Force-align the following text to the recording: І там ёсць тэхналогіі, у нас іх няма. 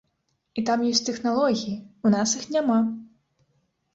І 0.59 0.61
там 0.67 0.79
ёсць 0.91 1.01
тэхналогіі, 1.09 1.75
у 2.09 2.11
нас 2.15 2.33
іх 2.39 2.47
няма. 2.55 2.79